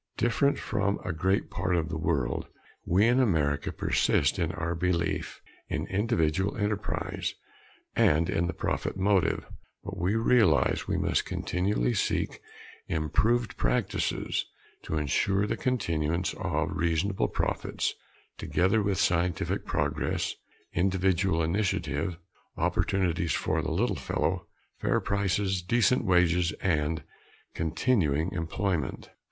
[0.17, 2.47] Different from a great part of the world,
[2.87, 7.35] we in America persist in our belief in individual enterprise
[7.95, 9.45] and in the profit motive;
[9.83, 12.41] but we realize we must continually seek
[12.87, 14.43] improved practices
[14.81, 17.93] to insure the continuance of reasonable profits,
[18.39, 20.33] together with scientific progress,
[20.73, 22.17] individual initiative,
[22.57, 24.47] opportunities for the little fellow,
[24.79, 27.03] fair prices, decent wages and
[27.53, 29.11] continuing employment.